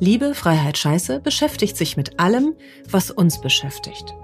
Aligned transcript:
Liebe, 0.00 0.34
Freiheit, 0.34 0.78
Scheiße 0.78 1.20
beschäftigt 1.20 1.76
sich 1.76 1.96
mit 1.96 2.20
allem, 2.20 2.54
was 2.90 3.10
uns 3.10 3.40
beschäftigt. 3.40 4.14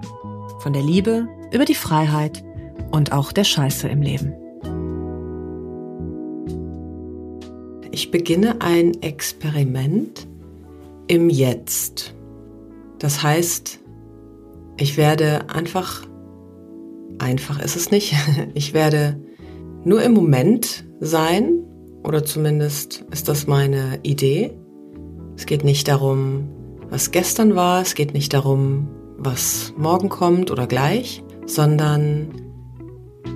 Von 0.59 0.73
der 0.73 0.83
Liebe 0.83 1.27
über 1.51 1.65
die 1.65 1.75
Freiheit 1.75 2.43
und 2.91 3.11
auch 3.11 3.31
der 3.31 3.43
Scheiße 3.43 3.87
im 3.87 4.01
Leben. 4.01 4.33
Ich 7.91 8.11
beginne 8.11 8.61
ein 8.61 9.01
Experiment 9.01 10.27
im 11.07 11.29
Jetzt. 11.29 12.15
Das 12.99 13.21
heißt, 13.21 13.79
ich 14.77 14.97
werde 14.97 15.49
einfach, 15.49 16.07
einfach 17.19 17.59
ist 17.61 17.75
es 17.75 17.91
nicht, 17.91 18.15
ich 18.53 18.73
werde 18.73 19.19
nur 19.83 20.03
im 20.03 20.13
Moment 20.13 20.85
sein, 20.99 21.65
oder 22.03 22.23
zumindest 22.23 23.05
ist 23.11 23.27
das 23.27 23.47
meine 23.47 23.99
Idee. 24.03 24.51
Es 25.35 25.45
geht 25.45 25.63
nicht 25.63 25.87
darum, 25.87 26.49
was 26.89 27.11
gestern 27.11 27.55
war, 27.55 27.81
es 27.81 27.95
geht 27.95 28.13
nicht 28.13 28.33
darum, 28.33 28.89
was 29.17 29.73
morgen 29.77 30.09
kommt 30.09 30.51
oder 30.51 30.67
gleich, 30.67 31.23
sondern 31.45 32.31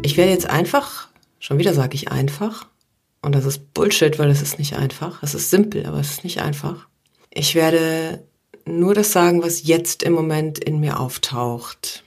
ich 0.04 0.18
werde 0.18 0.32
jetzt 0.32 0.50
einfach, 0.50 1.10
schon 1.40 1.58
wieder 1.58 1.74
sage 1.74 1.96
ich 1.96 2.12
einfach, 2.12 2.68
und 3.22 3.34
das 3.34 3.46
ist 3.46 3.74
Bullshit, 3.74 4.20
weil 4.20 4.30
es 4.30 4.42
ist 4.42 4.60
nicht 4.60 4.76
einfach, 4.76 5.24
es 5.24 5.34
ist 5.34 5.50
simpel, 5.50 5.86
aber 5.86 6.00
es 6.00 6.12
ist 6.12 6.24
nicht 6.24 6.42
einfach. 6.42 6.88
Ich 7.32 7.56
werde 7.56 8.24
nur 8.66 8.94
das 8.94 9.12
sagen, 9.12 9.42
was 9.42 9.64
jetzt 9.64 10.04
im 10.04 10.14
Moment 10.14 10.60
in 10.60 10.80
mir 10.80 11.00
auftaucht. 11.00 12.04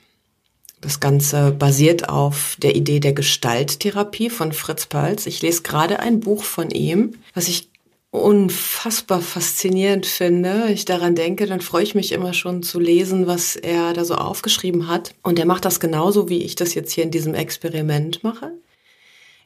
Das 0.80 1.00
Ganze 1.00 1.50
basiert 1.50 2.08
auf 2.08 2.56
der 2.60 2.76
Idee 2.76 3.00
der 3.00 3.12
Gestalttherapie 3.12 4.30
von 4.30 4.52
Fritz 4.52 4.86
Perls. 4.86 5.26
Ich 5.26 5.42
lese 5.42 5.62
gerade 5.62 5.98
ein 5.98 6.20
Buch 6.20 6.44
von 6.44 6.70
ihm, 6.70 7.14
was 7.34 7.48
ich 7.48 7.68
unfassbar 8.10 9.20
faszinierend 9.20 10.06
finde. 10.06 10.68
Ich 10.70 10.84
daran 10.84 11.14
denke, 11.14 11.46
dann 11.46 11.60
freue 11.60 11.82
ich 11.82 11.94
mich 11.94 12.12
immer 12.12 12.32
schon 12.32 12.62
zu 12.62 12.80
lesen, 12.80 13.26
was 13.26 13.54
er 13.54 13.92
da 13.92 14.04
so 14.04 14.14
aufgeschrieben 14.14 14.88
hat. 14.88 15.14
Und 15.22 15.38
er 15.38 15.46
macht 15.46 15.64
das 15.64 15.78
genauso, 15.78 16.28
wie 16.28 16.42
ich 16.42 16.54
das 16.54 16.74
jetzt 16.74 16.92
hier 16.92 17.04
in 17.04 17.10
diesem 17.10 17.34
Experiment 17.34 18.24
mache. 18.24 18.52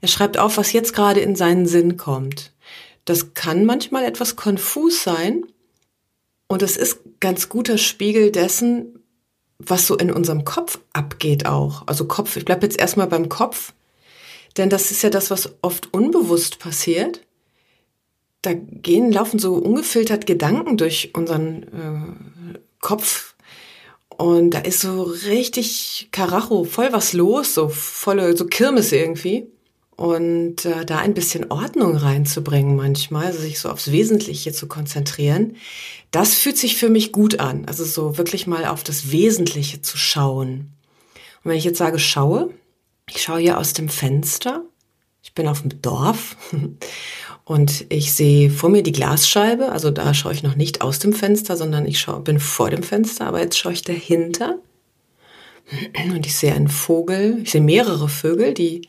Er 0.00 0.08
schreibt 0.08 0.38
auf, 0.38 0.56
was 0.56 0.72
jetzt 0.72 0.94
gerade 0.94 1.20
in 1.20 1.36
seinen 1.36 1.66
Sinn 1.66 1.96
kommt. 1.96 2.52
Das 3.04 3.34
kann 3.34 3.64
manchmal 3.64 4.04
etwas 4.04 4.36
konfus 4.36 5.02
sein. 5.02 5.44
Und 6.46 6.62
es 6.62 6.76
ist 6.76 6.98
ganz 7.20 7.48
guter 7.48 7.78
Spiegel 7.78 8.30
dessen, 8.30 8.98
was 9.58 9.86
so 9.86 9.96
in 9.96 10.12
unserem 10.12 10.44
Kopf 10.44 10.78
abgeht 10.92 11.46
auch. 11.46 11.84
Also 11.86 12.04
Kopf, 12.04 12.36
ich 12.36 12.44
bleibe 12.44 12.66
jetzt 12.66 12.78
erstmal 12.78 13.06
beim 13.06 13.28
Kopf, 13.28 13.72
denn 14.56 14.68
das 14.68 14.90
ist 14.90 15.02
ja 15.02 15.10
das, 15.10 15.30
was 15.30 15.54
oft 15.62 15.92
unbewusst 15.94 16.58
passiert. 16.58 17.22
Da 18.42 18.52
gehen, 18.54 19.12
laufen 19.12 19.38
so 19.38 19.54
ungefiltert 19.54 20.26
Gedanken 20.26 20.76
durch 20.76 21.10
unseren 21.14 21.62
äh, 21.62 22.58
Kopf 22.80 23.32
und 24.16 24.50
da 24.50 24.60
ist 24.60 24.80
so 24.80 25.02
richtig 25.02 26.08
Karacho, 26.12 26.62
voll 26.62 26.92
was 26.92 27.12
los, 27.12 27.54
so 27.54 27.68
volle, 27.68 28.36
so 28.36 28.46
Kirmes 28.46 28.92
irgendwie. 28.92 29.48
Und 29.96 30.64
äh, 30.64 30.84
da 30.86 30.98
ein 30.98 31.14
bisschen 31.14 31.50
Ordnung 31.50 31.96
reinzubringen 31.96 32.76
manchmal, 32.76 33.26
also 33.26 33.40
sich 33.40 33.58
so 33.58 33.68
aufs 33.68 33.90
Wesentliche 33.90 34.52
zu 34.52 34.66
konzentrieren, 34.66 35.56
das 36.10 36.34
fühlt 36.34 36.56
sich 36.56 36.76
für 36.76 36.88
mich 36.88 37.10
gut 37.12 37.40
an. 37.40 37.64
Also 37.66 37.84
so 37.84 38.16
wirklich 38.16 38.46
mal 38.46 38.64
auf 38.64 38.84
das 38.84 39.10
Wesentliche 39.10 39.82
zu 39.82 39.96
schauen. 39.96 40.72
Und 41.42 41.50
wenn 41.50 41.58
ich 41.58 41.64
jetzt 41.64 41.78
sage 41.78 41.98
schaue, 41.98 42.50
ich 43.08 43.22
schaue 43.22 43.40
hier 43.40 43.58
aus 43.58 43.72
dem 43.72 43.88
Fenster. 43.88 44.64
Ich 45.22 45.34
bin 45.34 45.48
auf 45.48 45.62
dem 45.62 45.82
Dorf 45.82 46.36
und 47.44 47.86
ich 47.88 48.12
sehe 48.12 48.50
vor 48.50 48.70
mir 48.70 48.82
die 48.82 48.92
Glasscheibe. 48.92 49.72
Also 49.72 49.90
da 49.90 50.14
schaue 50.14 50.32
ich 50.32 50.42
noch 50.42 50.54
nicht 50.54 50.80
aus 50.80 50.98
dem 50.98 51.12
Fenster, 51.12 51.56
sondern 51.56 51.86
ich 51.86 51.98
schaue, 51.98 52.20
bin 52.20 52.38
vor 52.38 52.70
dem 52.70 52.82
Fenster, 52.82 53.26
aber 53.26 53.40
jetzt 53.40 53.58
schaue 53.58 53.72
ich 53.72 53.82
dahinter. 53.82 54.58
Und 56.04 56.26
ich 56.26 56.36
sehe 56.36 56.54
einen 56.54 56.68
Vogel, 56.68 57.40
ich 57.42 57.50
sehe 57.50 57.60
mehrere 57.60 58.08
Vögel, 58.08 58.54
die 58.54 58.88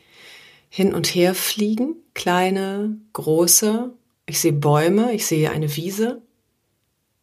hin 0.68 0.92
und 0.92 1.06
her 1.06 1.34
fliegen, 1.34 1.96
kleine, 2.14 2.96
große. 3.12 3.92
Ich 4.26 4.40
sehe 4.40 4.52
Bäume, 4.52 5.12
ich 5.12 5.26
sehe 5.26 5.50
eine 5.50 5.76
Wiese. 5.76 6.22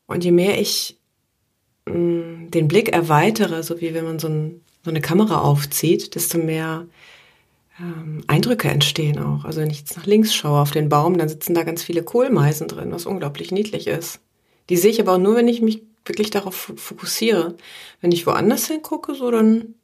Und 0.07 0.23
je 0.23 0.31
mehr 0.31 0.59
ich 0.59 0.97
mh, 1.85 1.95
mm, 1.95 2.51
den 2.51 2.67
Blick 2.67 2.89
erweitere, 2.89 3.63
so 3.63 3.79
wie 3.81 3.93
wenn 3.93 4.05
man 4.05 4.19
so, 4.19 4.27
ein, 4.27 4.61
so 4.83 4.89
eine 4.89 5.01
Kamera 5.01 5.41
aufzieht, 5.41 6.15
desto 6.15 6.37
mehr 6.37 6.87
ähm, 7.81 8.23
Eindrücke 8.27 8.69
entstehen 8.69 9.19
auch. 9.19 9.45
Also 9.45 9.61
wenn 9.61 9.69
ich 9.69 9.79
jetzt 9.79 9.97
nach 9.97 10.05
links 10.05 10.33
schaue 10.33 10.61
auf 10.61 10.71
den 10.71 10.89
Baum, 10.89 11.17
dann 11.17 11.29
sitzen 11.29 11.53
da 11.53 11.63
ganz 11.63 11.83
viele 11.83 12.03
Kohlmeisen 12.03 12.67
drin, 12.67 12.91
was 12.91 13.05
unglaublich 13.05 13.51
niedlich 13.51 13.87
ist. 13.87 14.19
Die 14.69 14.77
sehe 14.77 14.91
ich 14.91 15.01
aber 15.01 15.13
auch 15.13 15.19
nur, 15.19 15.35
wenn 15.35 15.47
ich 15.47 15.61
mich 15.61 15.81
wirklich 16.05 16.29
darauf 16.29 16.71
fokussiere. 16.75 17.55
Wenn 17.99 18.11
ich 18.11 18.25
woanders 18.27 18.67
hingucke, 18.67 19.15
so 19.15 19.31
dann, 19.31 19.75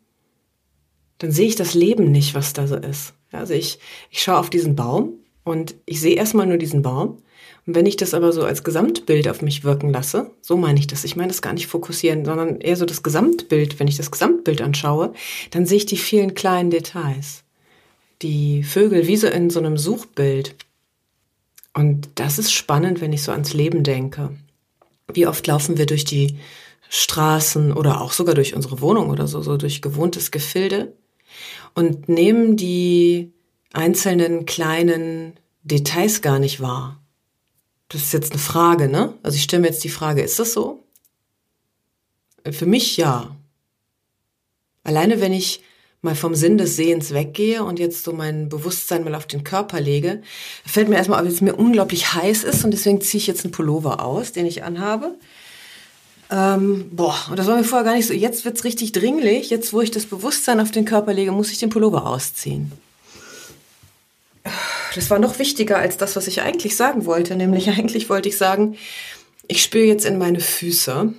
dann 1.17 1.31
sehe 1.31 1.47
ich 1.47 1.55
das 1.55 1.73
Leben 1.73 2.11
nicht, 2.11 2.35
was 2.35 2.53
da 2.53 2.67
so 2.67 2.75
ist. 2.75 3.13
Also 3.31 3.53
ich, 3.53 3.79
ich 4.09 4.21
schaue 4.21 4.37
auf 4.37 4.49
diesen 4.49 4.75
Baum 4.75 5.13
und 5.43 5.75
ich 5.85 5.99
sehe 5.99 6.15
erstmal 6.15 6.45
nur 6.45 6.57
diesen 6.57 6.81
Baum 6.81 7.17
und 7.67 7.75
wenn 7.75 7.85
ich 7.85 7.97
das 7.97 8.13
aber 8.13 8.31
so 8.31 8.43
als 8.43 8.63
Gesamtbild 8.63 9.27
auf 9.27 9.41
mich 9.41 9.65
wirken 9.65 9.91
lasse, 9.91 10.31
so 10.41 10.55
meine 10.55 10.79
ich 10.79 10.87
das, 10.87 11.03
ich 11.03 11.17
meine 11.17 11.27
das 11.27 11.41
gar 11.41 11.51
nicht 11.51 11.67
fokussieren, 11.67 12.23
sondern 12.23 12.61
eher 12.61 12.77
so 12.77 12.85
das 12.85 13.03
Gesamtbild, 13.03 13.77
wenn 13.79 13.89
ich 13.89 13.97
das 13.97 14.09
Gesamtbild 14.09 14.61
anschaue, 14.61 15.13
dann 15.51 15.65
sehe 15.65 15.77
ich 15.77 15.85
die 15.85 15.97
vielen 15.97 16.33
kleinen 16.33 16.71
Details. 16.71 17.43
Die 18.21 18.63
Vögel 18.63 19.07
wie 19.07 19.17
so 19.17 19.27
in 19.27 19.49
so 19.49 19.59
einem 19.59 19.77
Suchbild. 19.77 20.55
Und 21.73 22.09
das 22.15 22.39
ist 22.39 22.51
spannend, 22.51 23.01
wenn 23.01 23.13
ich 23.13 23.23
so 23.23 23.31
ans 23.31 23.53
Leben 23.53 23.83
denke. 23.83 24.35
Wie 25.13 25.27
oft 25.27 25.45
laufen 25.45 25.77
wir 25.77 25.85
durch 25.85 26.05
die 26.05 26.39
Straßen 26.89 27.73
oder 27.73 28.01
auch 28.01 28.11
sogar 28.11 28.35
durch 28.35 28.55
unsere 28.55 28.81
Wohnung 28.81 29.09
oder 29.09 29.27
so, 29.27 29.41
so 29.41 29.57
durch 29.57 29.81
gewohntes 29.81 30.31
Gefilde 30.31 30.93
und 31.73 32.09
nehmen 32.09 32.57
die 32.57 33.31
einzelnen 33.73 34.45
kleinen 34.45 35.39
Details 35.63 36.21
gar 36.21 36.39
nicht 36.39 36.61
wahr. 36.61 37.01
Das 37.89 38.01
ist 38.01 38.13
jetzt 38.13 38.31
eine 38.31 38.41
Frage, 38.41 38.89
ne? 38.89 39.13
Also 39.23 39.35
ich 39.35 39.43
stelle 39.43 39.61
mir 39.61 39.67
jetzt 39.67 39.83
die 39.83 39.89
Frage, 39.89 40.21
ist 40.21 40.39
das 40.39 40.53
so? 40.53 40.83
Für 42.49 42.65
mich 42.65 42.97
ja. 42.97 43.35
Alleine 44.83 45.21
wenn 45.21 45.33
ich 45.33 45.61
mal 46.01 46.15
vom 46.15 46.35
Sinn 46.35 46.57
des 46.57 46.75
Sehens 46.75 47.13
weggehe 47.13 47.63
und 47.63 47.79
jetzt 47.79 48.03
so 48.03 48.13
mein 48.13 48.49
Bewusstsein 48.49 49.03
mal 49.03 49.15
auf 49.15 49.25
den 49.25 49.43
Körper 49.43 49.81
lege, 49.81 50.21
fällt 50.65 50.89
mir 50.89 50.95
erstmal 50.95 51.19
auf, 51.19 51.25
dass 51.25 51.35
es 51.35 51.41
mir 51.41 51.55
unglaublich 51.55 52.13
heiß 52.13 52.43
ist 52.43 52.63
und 52.63 52.71
deswegen 52.71 53.01
ziehe 53.01 53.19
ich 53.19 53.27
jetzt 53.27 53.43
einen 53.43 53.51
Pullover 53.51 54.03
aus, 54.03 54.31
den 54.31 54.45
ich 54.45 54.63
anhabe. 54.63 55.15
Ähm, 56.29 56.89
boah, 56.91 57.15
und 57.29 57.39
das 57.39 57.47
war 57.47 57.55
mir 57.55 57.63
vorher 57.63 57.85
gar 57.85 57.95
nicht 57.95 58.07
so. 58.07 58.13
Jetzt 58.13 58.45
wird's 58.45 58.63
richtig 58.63 58.91
dringlich. 58.91 59.49
Jetzt, 59.49 59.73
wo 59.73 59.81
ich 59.81 59.91
das 59.91 60.05
Bewusstsein 60.05 60.59
auf 60.59 60.71
den 60.71 60.85
Körper 60.85 61.13
lege, 61.13 61.31
muss 61.31 61.51
ich 61.51 61.57
den 61.57 61.69
Pullover 61.69 62.05
ausziehen 62.05 62.71
das 64.97 65.09
war 65.09 65.19
noch 65.19 65.39
wichtiger 65.39 65.77
als 65.77 65.97
das, 65.97 66.15
was 66.15 66.27
ich 66.27 66.41
eigentlich 66.41 66.75
sagen 66.75 67.05
wollte. 67.05 67.35
Nämlich 67.35 67.69
eigentlich 67.77 68.09
wollte 68.09 68.29
ich 68.29 68.37
sagen, 68.37 68.77
ich 69.47 69.61
spüre 69.61 69.85
jetzt 69.85 70.05
in 70.05 70.17
meine 70.17 70.39
Füße 70.39 71.13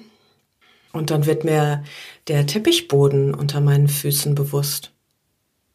und 0.99 1.11
dann 1.11 1.27
wird 1.27 1.45
mir 1.45 1.85
der 2.29 2.47
Teppichboden 2.47 3.35
unter 3.35 3.61
meinen 3.61 3.89
Füßen 3.89 4.35
bewusst. 4.35 4.93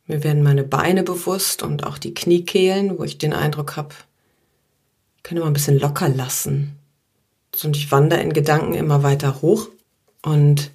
Mir 0.05 0.23
werden 0.23 0.43
meine 0.43 0.63
Beine 0.63 1.03
bewusst 1.03 1.63
und 1.63 1.85
auch 1.85 1.97
die 1.97 2.13
Kniekehlen, 2.13 2.99
wo 2.99 3.03
ich 3.03 3.17
den 3.17 3.33
Eindruck 3.33 3.75
habe, 3.77 3.95
ich 5.17 5.23
kann 5.23 5.37
immer 5.37 5.47
ein 5.47 5.53
bisschen 5.53 5.79
locker 5.79 6.09
lassen. 6.09 6.77
Und 7.63 7.77
ich 7.77 7.91
wandere 7.91 8.21
in 8.21 8.33
Gedanken 8.33 8.73
immer 8.73 9.03
weiter 9.03 9.41
hoch 9.41 9.69
und 10.21 10.71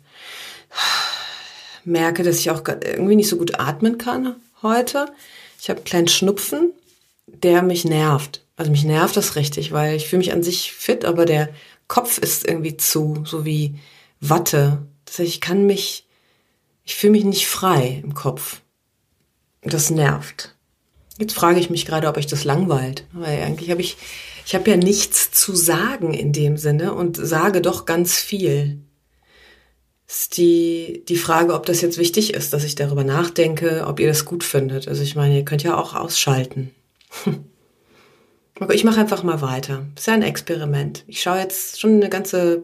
merke, 1.84 2.22
dass 2.22 2.38
ich 2.38 2.50
auch 2.50 2.62
irgendwie 2.66 3.16
nicht 3.16 3.28
so 3.28 3.36
gut 3.36 3.60
atmen 3.60 3.98
kann 3.98 4.36
heute. 4.62 5.06
Ich 5.60 5.68
habe 5.68 5.78
einen 5.78 5.84
kleinen 5.84 6.08
Schnupfen 6.08 6.72
der 7.42 7.62
mich 7.62 7.84
nervt. 7.84 8.42
Also 8.56 8.70
mich 8.70 8.84
nervt 8.84 9.16
das 9.16 9.36
richtig, 9.36 9.72
weil 9.72 9.96
ich 9.96 10.08
fühle 10.08 10.18
mich 10.18 10.32
an 10.32 10.42
sich 10.42 10.72
fit, 10.72 11.04
aber 11.04 11.26
der 11.26 11.48
Kopf 11.86 12.18
ist 12.18 12.46
irgendwie 12.46 12.76
zu, 12.76 13.22
so 13.24 13.44
wie 13.44 13.74
Watte. 14.20 14.86
Das 15.04 15.18
ich 15.20 15.40
kann 15.40 15.66
mich, 15.66 16.06
ich 16.84 16.96
fühle 16.96 17.12
mich 17.12 17.24
nicht 17.24 17.46
frei 17.46 18.00
im 18.02 18.14
Kopf. 18.14 18.60
Das 19.62 19.90
nervt. 19.90 20.54
Jetzt 21.18 21.34
frage 21.34 21.58
ich 21.58 21.68
mich 21.68 21.84
gerade, 21.84 22.06
ob 22.08 22.16
ich 22.16 22.26
das 22.26 22.44
langweilt, 22.44 23.04
weil 23.12 23.42
eigentlich 23.42 23.70
habe 23.70 23.80
ich, 23.80 23.96
ich 24.46 24.54
habe 24.54 24.70
ja 24.70 24.76
nichts 24.76 25.32
zu 25.32 25.54
sagen 25.54 26.14
in 26.14 26.32
dem 26.32 26.56
Sinne 26.56 26.94
und 26.94 27.16
sage 27.16 27.60
doch 27.60 27.86
ganz 27.86 28.14
viel. 28.14 28.78
Ist 30.06 30.38
die, 30.38 31.04
die 31.06 31.16
Frage, 31.16 31.54
ob 31.54 31.66
das 31.66 31.80
jetzt 31.80 31.98
wichtig 31.98 32.32
ist, 32.32 32.52
dass 32.52 32.64
ich 32.64 32.76
darüber 32.76 33.04
nachdenke, 33.04 33.84
ob 33.86 34.00
ihr 34.00 34.06
das 34.06 34.24
gut 34.24 34.44
findet. 34.44 34.88
Also 34.88 35.02
ich 35.02 35.16
meine, 35.16 35.36
ihr 35.36 35.44
könnt 35.44 35.64
ja 35.64 35.76
auch 35.76 35.94
ausschalten. 35.94 36.70
ich 38.70 38.84
mache 38.84 39.00
einfach 39.00 39.22
mal 39.22 39.42
weiter. 39.42 39.86
Ist 39.96 40.06
ja 40.06 40.14
ein 40.14 40.22
Experiment. 40.22 41.04
Ich 41.08 41.20
schaue 41.20 41.40
jetzt 41.40 41.80
schon 41.80 41.96
eine 41.96 42.08
ganze 42.08 42.62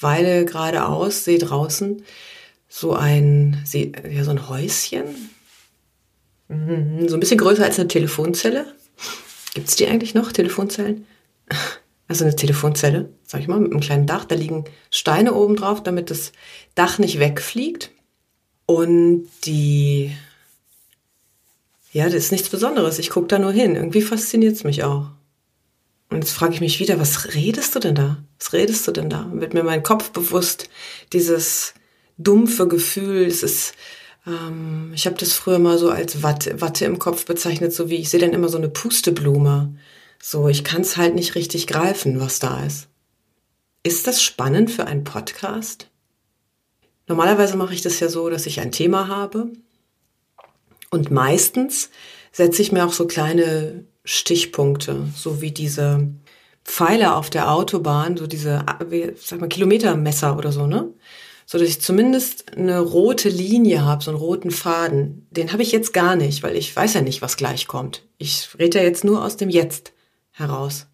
Weile 0.00 0.44
geradeaus, 0.44 1.24
sehe 1.24 1.38
draußen 1.38 2.02
so 2.68 2.92
ein, 2.92 3.64
ja, 3.72 4.24
so 4.24 4.30
ein 4.30 4.48
Häuschen. 4.48 5.30
Mhm, 6.48 7.08
so 7.08 7.16
ein 7.16 7.20
bisschen 7.20 7.38
größer 7.38 7.64
als 7.64 7.78
eine 7.78 7.88
Telefonzelle. 7.88 8.74
Gibt 9.54 9.68
es 9.68 9.76
die 9.76 9.86
eigentlich 9.86 10.14
noch, 10.14 10.32
Telefonzellen? 10.32 11.06
Also 12.06 12.24
eine 12.24 12.36
Telefonzelle, 12.36 13.10
sag 13.22 13.40
ich 13.42 13.48
mal, 13.48 13.60
mit 13.60 13.70
einem 13.70 13.80
kleinen 13.80 14.06
Dach. 14.06 14.24
Da 14.24 14.34
liegen 14.34 14.64
Steine 14.90 15.34
oben 15.34 15.56
drauf, 15.56 15.82
damit 15.82 16.10
das 16.10 16.32
Dach 16.74 16.98
nicht 16.98 17.18
wegfliegt. 17.18 17.90
Und 18.64 19.28
die, 19.44 20.16
ja, 21.92 22.04
das 22.04 22.14
ist 22.14 22.32
nichts 22.32 22.48
Besonderes. 22.48 22.98
Ich 22.98 23.10
gucke 23.10 23.28
da 23.28 23.38
nur 23.38 23.52
hin. 23.52 23.76
Irgendwie 23.76 24.02
fasziniert 24.02 24.56
es 24.56 24.64
mich 24.64 24.84
auch. 24.84 25.10
Und 26.10 26.18
jetzt 26.18 26.32
frage 26.32 26.54
ich 26.54 26.60
mich 26.60 26.80
wieder, 26.80 26.98
was 26.98 27.34
redest 27.34 27.74
du 27.74 27.80
denn 27.80 27.94
da? 27.94 28.18
Was 28.38 28.52
redest 28.52 28.86
du 28.88 28.92
denn 28.92 29.10
da? 29.10 29.28
Wird 29.32 29.54
mir 29.54 29.62
mein 29.62 29.82
Kopf 29.82 30.10
bewusst, 30.10 30.70
dieses 31.12 31.74
dumpfe 32.16 32.66
Gefühl, 32.66 33.26
es 33.26 33.42
ist, 33.42 33.74
ähm, 34.26 34.92
ich 34.94 35.06
habe 35.06 35.16
das 35.16 35.34
früher 35.34 35.58
mal 35.58 35.78
so 35.78 35.90
als 35.90 36.22
Watte, 36.22 36.60
Watte 36.60 36.86
im 36.86 36.98
Kopf 36.98 37.26
bezeichnet, 37.26 37.72
so 37.74 37.90
wie 37.90 37.96
ich 37.96 38.08
sehe 38.08 38.20
dann 38.20 38.32
immer 38.32 38.48
so 38.48 38.58
eine 38.58 38.70
Pusteblume. 38.70 39.74
So, 40.20 40.48
ich 40.48 40.64
kann 40.64 40.80
es 40.80 40.96
halt 40.96 41.14
nicht 41.14 41.34
richtig 41.34 41.66
greifen, 41.66 42.20
was 42.20 42.38
da 42.38 42.64
ist. 42.64 42.88
Ist 43.82 44.06
das 44.06 44.22
spannend 44.22 44.70
für 44.70 44.86
einen 44.86 45.04
Podcast? 45.04 45.88
Normalerweise 47.06 47.56
mache 47.56 47.74
ich 47.74 47.82
das 47.82 48.00
ja 48.00 48.08
so, 48.08 48.28
dass 48.28 48.46
ich 48.46 48.60
ein 48.60 48.72
Thema 48.72 49.08
habe 49.08 49.50
und 50.90 51.10
meistens 51.10 51.90
setze 52.32 52.62
ich 52.62 52.72
mir 52.72 52.84
auch 52.84 52.92
so 52.92 53.06
kleine 53.06 53.84
Stichpunkte, 54.08 55.06
so 55.14 55.42
wie 55.42 55.50
diese 55.50 56.08
Pfeile 56.64 57.14
auf 57.14 57.28
der 57.28 57.52
Autobahn, 57.52 58.16
so 58.16 58.26
diese, 58.26 58.64
sag 59.22 59.40
mal, 59.40 59.48
Kilometermesser 59.48 60.34
oder 60.38 60.50
so, 60.50 60.66
ne? 60.66 60.94
So 61.44 61.58
dass 61.58 61.68
ich 61.68 61.82
zumindest 61.82 62.56
eine 62.56 62.80
rote 62.80 63.28
Linie 63.28 63.84
habe, 63.84 64.02
so 64.02 64.10
einen 64.10 64.18
roten 64.18 64.50
Faden. 64.50 65.26
Den 65.30 65.52
habe 65.52 65.62
ich 65.62 65.72
jetzt 65.72 65.92
gar 65.92 66.16
nicht, 66.16 66.42
weil 66.42 66.56
ich 66.56 66.74
weiß 66.74 66.94
ja 66.94 67.02
nicht, 67.02 67.20
was 67.20 67.36
gleich 67.36 67.66
kommt. 67.66 68.02
Ich 68.16 68.48
rede 68.58 68.78
ja 68.78 68.84
jetzt 68.84 69.04
nur 69.04 69.22
aus 69.22 69.36
dem 69.36 69.50
Jetzt 69.50 69.92
heraus. 70.30 70.86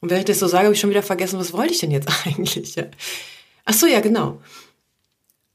Und 0.00 0.10
während 0.10 0.28
ich 0.28 0.32
das 0.32 0.38
so 0.38 0.46
sage, 0.46 0.66
habe 0.66 0.74
ich 0.74 0.80
schon 0.80 0.90
wieder 0.90 1.02
vergessen, 1.02 1.40
was 1.40 1.52
wollte 1.52 1.72
ich 1.72 1.80
denn 1.80 1.90
jetzt 1.90 2.08
eigentlich? 2.24 2.76
Ach 3.64 3.74
so, 3.74 3.86
ja, 3.86 3.98
genau. 3.98 4.40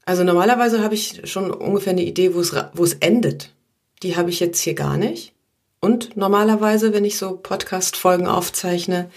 Also 0.04 0.22
normalerweise 0.22 0.82
habe 0.82 0.94
ich 0.94 1.22
schon 1.24 1.50
ungefähr 1.50 1.92
eine 1.92 2.04
Idee, 2.04 2.34
wo 2.34 2.40
es, 2.40 2.54
wo 2.74 2.84
es 2.84 2.94
endet. 2.94 3.54
Die 4.02 4.16
habe 4.16 4.28
ich 4.28 4.40
jetzt 4.40 4.60
hier 4.60 4.74
gar 4.74 4.98
nicht. 4.98 5.32
Und 5.80 6.16
normalerweise, 6.16 6.92
wenn 6.92 7.04
ich 7.04 7.16
so 7.16 7.36
Podcast-Folgen 7.36 8.26
aufzeichne, 8.26 9.10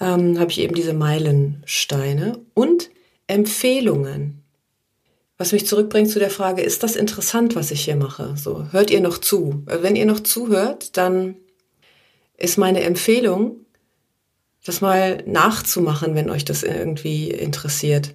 ähm, 0.00 0.38
habe 0.38 0.50
ich 0.50 0.60
eben 0.60 0.74
diese 0.74 0.94
Meilensteine 0.94 2.38
und 2.54 2.90
Empfehlungen. 3.26 4.42
Was 5.36 5.52
mich 5.52 5.66
zurückbringt 5.66 6.10
zu 6.10 6.18
der 6.18 6.30
Frage, 6.30 6.62
ist 6.62 6.82
das 6.82 6.96
interessant, 6.96 7.54
was 7.54 7.70
ich 7.70 7.84
hier 7.84 7.96
mache? 7.96 8.34
So, 8.36 8.66
hört 8.72 8.90
ihr 8.90 9.00
noch 9.00 9.18
zu? 9.18 9.62
Wenn 9.66 9.96
ihr 9.96 10.06
noch 10.06 10.20
zuhört, 10.20 10.96
dann 10.96 11.36
ist 12.36 12.58
meine 12.58 12.82
Empfehlung, 12.82 13.66
das 14.64 14.80
mal 14.80 15.22
nachzumachen, 15.26 16.14
wenn 16.14 16.30
euch 16.30 16.44
das 16.44 16.62
irgendwie 16.62 17.30
interessiert. 17.30 18.14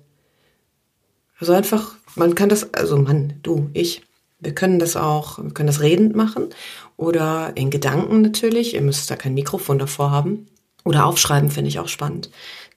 Also 1.39 1.53
einfach, 1.53 1.95
man 2.15 2.35
kann 2.35 2.49
das, 2.49 2.73
also 2.73 2.97
Mann, 2.97 3.39
du, 3.43 3.69
ich, 3.73 4.01
wir 4.39 4.53
können 4.53 4.79
das 4.79 4.95
auch, 4.95 5.37
wir 5.37 5.51
können 5.51 5.67
das 5.67 5.81
redend 5.81 6.15
machen 6.15 6.49
oder 6.97 7.53
in 7.55 7.69
Gedanken 7.69 8.21
natürlich. 8.21 8.73
Ihr 8.73 8.81
müsst 8.81 9.09
da 9.09 9.15
kein 9.15 9.33
Mikrofon 9.33 9.79
davor 9.79 10.11
haben. 10.11 10.47
Oder 10.85 11.05
aufschreiben 11.05 11.49
finde 11.49 11.69
ich 11.69 11.79
auch 11.79 11.87
spannend. 11.87 12.29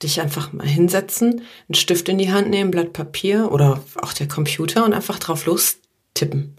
Dich 0.02 0.20
einfach 0.20 0.52
mal 0.52 0.66
hinsetzen, 0.66 1.42
einen 1.68 1.74
Stift 1.74 2.08
in 2.08 2.18
die 2.18 2.30
Hand 2.30 2.50
nehmen, 2.50 2.70
Blatt 2.70 2.92
Papier 2.92 3.50
oder 3.50 3.82
auch 4.00 4.12
der 4.12 4.28
Computer 4.28 4.84
und 4.84 4.92
einfach 4.92 5.18
drauf 5.18 5.46
los 5.46 5.78
tippen 6.14 6.56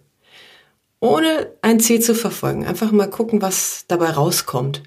ohne 1.00 1.52
ein 1.62 1.80
Ziel 1.80 2.02
zu 2.02 2.16
verfolgen. 2.16 2.66
Einfach 2.66 2.92
mal 2.92 3.10
gucken, 3.10 3.42
was 3.42 3.86
dabei 3.88 4.10
rauskommt. 4.12 4.84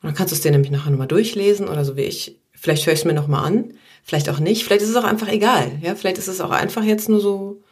Und 0.00 0.08
dann 0.08 0.14
kannst 0.14 0.32
du 0.32 0.36
es 0.36 0.42
dir 0.42 0.50
nämlich 0.50 0.70
nachher 0.70 0.90
nochmal 0.90 1.08
durchlesen 1.08 1.68
oder 1.68 1.84
so 1.84 1.96
wie 1.96 2.02
ich. 2.02 2.38
Vielleicht 2.52 2.86
höre 2.86 2.94
ich 2.94 3.00
es 3.00 3.04
mir 3.04 3.14
nochmal 3.14 3.44
an, 3.44 3.74
vielleicht 4.02 4.28
auch 4.30 4.38
nicht. 4.38 4.64
Vielleicht 4.64 4.82
ist 4.82 4.90
es 4.90 4.96
auch 4.96 5.04
einfach 5.04 5.28
egal. 5.28 5.72
Ja, 5.82 5.94
vielleicht 5.94 6.18
ist 6.18 6.28
es 6.28 6.40
auch 6.40 6.50
einfach 6.50 6.82
jetzt 6.82 7.08
nur 7.08 7.20
so 7.20 7.62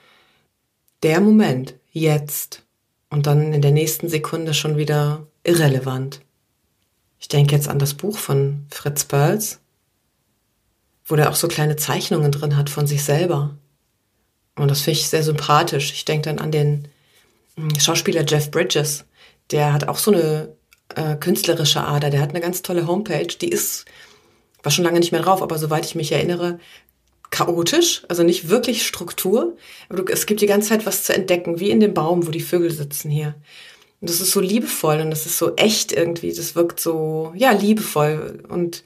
der 1.03 1.21
Moment, 1.21 1.75
jetzt. 1.91 2.63
Und 3.11 3.27
dann 3.27 3.53
in 3.53 3.63
der 3.63 3.73
nächsten 3.73 4.09
Sekunde 4.09 4.55
schon 4.55 4.77
wieder 4.77 5.27
irrelevant. 5.45 6.21
Ich 7.19 7.29
denke 7.29 7.55
jetzt 7.55 7.69
an 7.69 7.79
das 7.79 7.95
Buch 7.95 8.17
von 8.17 8.67
Fritz 8.71 9.05
Perls, 9.05 9.61
wo 11.05 11.17
der 11.17 11.31
auch 11.31 11.37
so 11.37 11.49
kleine 11.49 11.77
Zeichnungen 11.77 12.33
drin 12.33 12.57
hat 12.57 12.71
von 12.71 12.87
sich 12.87 13.05
selber. 13.05 13.57
Und 14.57 14.71
das 14.71 14.83
finde 14.83 14.99
ich 14.99 15.09
sehr 15.09 15.23
sympathisch. 15.23 15.93
Ich 15.93 16.05
denke 16.05 16.29
dann 16.29 16.39
an 16.39 16.51
den 16.51 16.89
hm, 17.57 17.79
Schauspieler 17.79 18.25
Jeff 18.27 18.51
Bridges. 18.51 19.05
Der 19.51 19.73
hat 19.73 19.89
auch 19.89 19.99
so 19.99 20.13
eine 20.13 20.55
äh, 20.95 21.17
künstlerische 21.17 21.83
Ader. 21.83 22.11
Der 22.11 22.21
hat 22.21 22.31
eine 22.31 22.41
ganz 22.41 22.63
tolle 22.63 22.87
Homepage. 22.87 23.27
Die 23.27 23.49
ist, 23.49 23.85
war 24.63 24.73
schon 24.73 24.85
lange 24.85 25.01
nicht 25.01 25.13
mehr 25.13 25.23
drauf, 25.23 25.43
aber 25.43 25.59
soweit 25.59 25.85
ich 25.85 25.95
mich 25.95 26.13
erinnere, 26.13 26.59
chaotisch, 27.33 28.03
also 28.09 28.23
nicht 28.23 28.49
wirklich 28.49 28.87
Struktur. 28.87 29.57
Aber 29.89 30.03
du, 30.03 30.13
es 30.13 30.27
gibt 30.27 30.41
die 30.41 30.47
ganze 30.47 30.69
Zeit 30.69 30.87
was 30.87 31.03
zu 31.03 31.13
entdecken, 31.13 31.59
wie 31.59 31.71
in 31.71 31.81
dem 31.81 31.95
Baum, 31.95 32.25
wo 32.27 32.31
die 32.31 32.41
Vögel 32.41 32.71
sitzen 32.71 33.11
hier. 33.11 33.35
Und 34.01 34.09
das 34.09 34.21
ist 34.21 34.31
so 34.31 34.41
liebevoll 34.41 35.01
und 35.01 35.11
das 35.11 35.27
ist 35.27 35.39
so 35.39 35.57
echt 35.57 35.91
irgendwie. 35.91 36.33
Das 36.33 36.55
wirkt 36.55 36.79
so, 36.79 37.33
ja, 37.35 37.51
liebevoll. 37.51 38.45
Und 38.49 38.85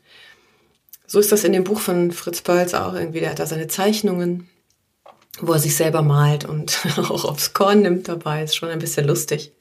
so 1.07 1.19
ist 1.21 1.31
das 1.33 1.45
in 1.45 1.53
dem 1.53 1.65
Buch 1.65 1.81
von 1.81 2.13
Fritz 2.13 2.41
Perls 2.41 2.73
auch 2.73 2.95
irgendwie. 2.95 3.21
Der 3.21 3.31
hat 3.31 3.39
da 3.39 3.47
seine 3.47 3.69
Zeichnungen 3.69 4.49
wo 5.41 5.53
er 5.53 5.59
sich 5.59 5.77
selber 5.77 6.03
malt 6.03 6.45
und 6.45 6.79
auch 6.99 7.25
aufs 7.25 7.53
Korn 7.53 7.83
nimmt 7.83 8.09
dabei. 8.09 8.43
Ist 8.43 8.57
schon 8.57 8.69
ein 8.69 8.79
bisschen 8.79 9.07
lustig. 9.07 9.53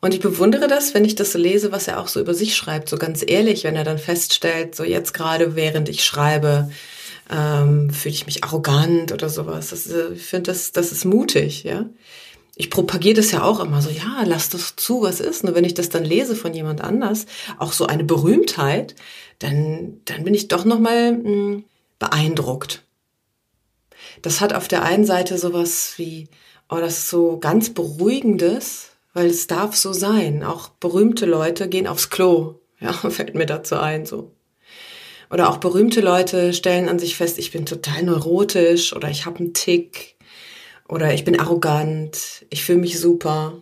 Und 0.00 0.12
ich 0.12 0.20
bewundere 0.20 0.68
das, 0.68 0.92
wenn 0.92 1.04
ich 1.04 1.14
das 1.14 1.32
so 1.32 1.38
lese, 1.38 1.72
was 1.72 1.88
er 1.88 1.98
auch 1.98 2.08
so 2.08 2.20
über 2.20 2.34
sich 2.34 2.56
schreibt, 2.56 2.90
so 2.90 2.98
ganz 2.98 3.24
ehrlich, 3.26 3.64
wenn 3.64 3.76
er 3.76 3.84
dann 3.84 3.98
feststellt, 3.98 4.74
so 4.74 4.84
jetzt 4.84 5.14
gerade 5.14 5.56
während 5.56 5.88
ich 5.88 6.04
schreibe, 6.04 6.70
ähm, 7.30 7.90
fühle 7.90 8.14
ich 8.14 8.26
mich 8.26 8.44
arrogant 8.44 9.12
oder 9.12 9.28
sowas. 9.28 9.70
Das, 9.70 9.86
äh, 9.88 10.12
ich 10.14 10.22
finde, 10.22 10.50
das, 10.52 10.72
das 10.72 10.92
ist 10.92 11.04
mutig, 11.04 11.64
ja. 11.64 11.86
Ich 12.56 12.70
propagiere 12.70 13.16
das 13.16 13.32
ja 13.32 13.42
auch 13.42 13.58
immer 13.58 13.82
so, 13.82 13.90
ja, 13.90 14.22
lass 14.24 14.48
das 14.48 14.76
zu, 14.76 15.02
was 15.02 15.18
ist. 15.20 15.42
Nur 15.42 15.54
wenn 15.54 15.64
ich 15.64 15.74
das 15.74 15.88
dann 15.88 16.04
lese 16.04 16.36
von 16.36 16.54
jemand 16.54 16.82
anders, 16.82 17.26
auch 17.58 17.72
so 17.72 17.86
eine 17.86 18.04
Berühmtheit, 18.04 18.94
dann, 19.40 20.00
dann 20.04 20.22
bin 20.24 20.34
ich 20.34 20.48
doch 20.48 20.64
nochmal 20.64 21.08
hm, 21.08 21.64
beeindruckt 21.98 22.84
das 24.24 24.40
hat 24.40 24.54
auf 24.54 24.68
der 24.68 24.82
einen 24.82 25.04
Seite 25.04 25.38
sowas 25.38 25.94
wie, 25.96 26.28
oh, 26.70 26.76
das 26.76 26.98
ist 26.98 27.08
so 27.10 27.38
ganz 27.38 27.70
Beruhigendes, 27.70 28.90
weil 29.12 29.26
es 29.26 29.46
darf 29.46 29.76
so 29.76 29.92
sein. 29.92 30.42
Auch 30.42 30.68
berühmte 30.68 31.26
Leute 31.26 31.68
gehen 31.68 31.86
aufs 31.86 32.10
Klo. 32.10 32.56
Ja, 32.80 32.92
fällt 32.92 33.34
mir 33.34 33.46
dazu 33.46 33.76
ein, 33.76 34.04
so. 34.04 34.32
Oder 35.34 35.50
auch 35.50 35.56
berühmte 35.56 36.00
Leute 36.00 36.54
stellen 36.54 36.88
an 36.88 37.00
sich 37.00 37.16
fest, 37.16 37.40
ich 37.40 37.50
bin 37.50 37.66
total 37.66 38.04
neurotisch 38.04 38.94
oder 38.94 39.10
ich 39.10 39.26
habe 39.26 39.40
einen 39.40 39.52
Tick 39.52 40.14
oder 40.88 41.12
ich 41.12 41.24
bin 41.24 41.40
arrogant, 41.40 42.46
ich 42.50 42.62
fühle 42.62 42.78
mich 42.78 43.00
super. 43.00 43.60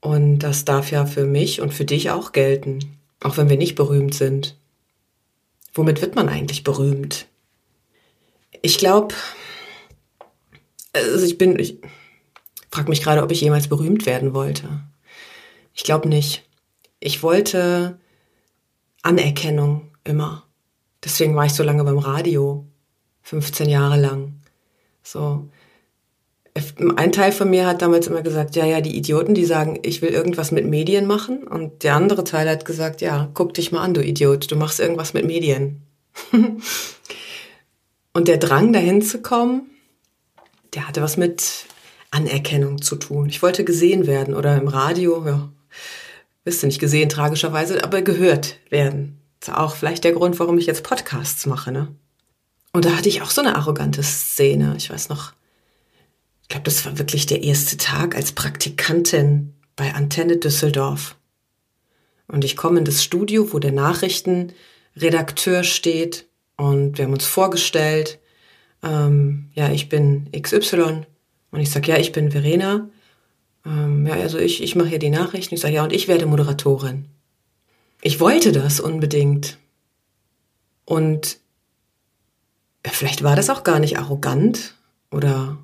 Und 0.00 0.40
das 0.40 0.64
darf 0.64 0.90
ja 0.90 1.06
für 1.06 1.24
mich 1.24 1.60
und 1.60 1.72
für 1.72 1.84
dich 1.84 2.10
auch 2.10 2.32
gelten, 2.32 2.98
auch 3.22 3.36
wenn 3.36 3.48
wir 3.48 3.58
nicht 3.58 3.76
berühmt 3.76 4.12
sind. 4.12 4.56
Womit 5.72 6.02
wird 6.02 6.16
man 6.16 6.28
eigentlich 6.28 6.64
berühmt? 6.64 7.28
Ich 8.60 8.76
glaube, 8.76 9.14
also 10.92 11.24
ich 11.24 11.38
bin, 11.38 11.60
ich 11.60 11.78
frage 12.72 12.88
mich 12.88 13.04
gerade, 13.04 13.22
ob 13.22 13.30
ich 13.30 13.40
jemals 13.40 13.68
berühmt 13.68 14.04
werden 14.04 14.34
wollte. 14.34 14.82
Ich 15.74 15.84
glaube 15.84 16.08
nicht. 16.08 16.42
Ich 16.98 17.22
wollte 17.22 18.00
Anerkennung 19.02 19.92
immer. 20.02 20.48
Deswegen 21.04 21.34
war 21.34 21.46
ich 21.46 21.54
so 21.54 21.62
lange 21.62 21.84
beim 21.84 21.98
Radio. 21.98 22.66
15 23.22 23.68
Jahre 23.68 24.00
lang. 24.00 24.34
So. 25.02 25.48
Ein 26.96 27.12
Teil 27.12 27.32
von 27.32 27.48
mir 27.48 27.66
hat 27.66 27.80
damals 27.80 28.08
immer 28.08 28.20
gesagt, 28.22 28.56
ja, 28.56 28.66
ja, 28.66 28.80
die 28.80 28.96
Idioten, 28.96 29.34
die 29.34 29.46
sagen, 29.46 29.78
ich 29.82 30.02
will 30.02 30.10
irgendwas 30.10 30.50
mit 30.52 30.66
Medien 30.66 31.06
machen. 31.06 31.44
Und 31.44 31.82
der 31.82 31.94
andere 31.94 32.24
Teil 32.24 32.48
hat 32.48 32.64
gesagt, 32.64 33.00
ja, 33.00 33.30
guck 33.32 33.54
dich 33.54 33.72
mal 33.72 33.82
an, 33.82 33.94
du 33.94 34.04
Idiot, 34.04 34.50
du 34.50 34.56
machst 34.56 34.78
irgendwas 34.78 35.14
mit 35.14 35.24
Medien. 35.24 35.82
und 38.12 38.28
der 38.28 38.36
Drang, 38.36 38.72
dahin 38.72 39.00
zu 39.00 39.22
kommen, 39.22 39.70
der 40.74 40.86
hatte 40.86 41.00
was 41.00 41.16
mit 41.16 41.66
Anerkennung 42.10 42.82
zu 42.82 42.96
tun. 42.96 43.30
Ich 43.30 43.42
wollte 43.42 43.64
gesehen 43.64 44.06
werden 44.06 44.34
oder 44.34 44.56
im 44.58 44.68
Radio, 44.68 45.24
ja. 45.26 45.48
Wirst 46.44 46.62
du 46.62 46.66
nicht 46.66 46.80
gesehen, 46.80 47.08
tragischerweise, 47.08 47.82
aber 47.84 48.02
gehört 48.02 48.56
werden. 48.68 49.21
Ist 49.42 49.52
auch 49.52 49.74
vielleicht 49.74 50.04
der 50.04 50.12
Grund, 50.12 50.38
warum 50.38 50.56
ich 50.56 50.66
jetzt 50.66 50.84
Podcasts 50.84 51.46
mache, 51.46 51.72
ne? 51.72 51.88
Und 52.72 52.84
da 52.84 52.96
hatte 52.96 53.08
ich 53.08 53.22
auch 53.22 53.30
so 53.30 53.40
eine 53.40 53.56
arrogante 53.56 54.00
Szene. 54.04 54.76
Ich 54.78 54.88
weiß 54.88 55.08
noch, 55.08 55.32
ich 56.42 56.48
glaube, 56.48 56.62
das 56.62 56.84
war 56.86 56.96
wirklich 56.96 57.26
der 57.26 57.42
erste 57.42 57.76
Tag 57.76 58.14
als 58.14 58.30
Praktikantin 58.30 59.54
bei 59.74 59.94
Antenne 59.94 60.36
Düsseldorf. 60.36 61.16
Und 62.28 62.44
ich 62.44 62.56
komme 62.56 62.78
in 62.78 62.84
das 62.84 63.02
Studio, 63.02 63.52
wo 63.52 63.58
der 63.58 63.72
Nachrichtenredakteur 63.72 65.64
steht 65.64 66.28
und 66.56 66.96
wir 66.96 67.06
haben 67.06 67.12
uns 67.12 67.26
vorgestellt. 67.26 68.20
Ähm, 68.84 69.50
ja, 69.54 69.72
ich 69.72 69.88
bin 69.88 70.30
XY 70.30 71.04
und 71.50 71.60
ich 71.60 71.72
sage, 71.72 71.90
ja, 71.90 71.98
ich 71.98 72.12
bin 72.12 72.30
Verena. 72.30 72.88
Ähm, 73.66 74.06
ja, 74.06 74.14
also 74.14 74.38
ich, 74.38 74.62
ich 74.62 74.76
mache 74.76 74.90
hier 74.90 75.00
die 75.00 75.10
Nachrichten. 75.10 75.56
Ich 75.56 75.60
sage, 75.60 75.74
ja, 75.74 75.82
und 75.82 75.92
ich 75.92 76.06
werde 76.06 76.26
Moderatorin. 76.26 77.08
Ich 78.04 78.18
wollte 78.18 78.50
das 78.50 78.80
unbedingt. 78.80 79.58
Und 80.84 81.38
vielleicht 82.84 83.22
war 83.22 83.36
das 83.36 83.48
auch 83.48 83.62
gar 83.62 83.78
nicht 83.78 83.98
arrogant 83.98 84.74
oder 85.12 85.56